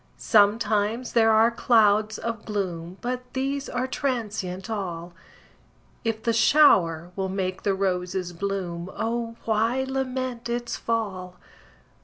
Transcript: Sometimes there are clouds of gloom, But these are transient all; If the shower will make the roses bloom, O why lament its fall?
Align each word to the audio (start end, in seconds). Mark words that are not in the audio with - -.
Sometimes 0.17 1.11
there 1.13 1.31
are 1.31 1.51
clouds 1.51 2.17
of 2.17 2.43
gloom, 2.43 2.97
But 3.01 3.21
these 3.33 3.69
are 3.69 3.85
transient 3.85 4.67
all; 4.67 5.13
If 6.03 6.23
the 6.23 6.33
shower 6.33 7.11
will 7.15 7.29
make 7.29 7.61
the 7.61 7.75
roses 7.75 8.33
bloom, 8.33 8.89
O 8.95 9.35
why 9.45 9.83
lament 9.83 10.49
its 10.49 10.75
fall? 10.75 11.35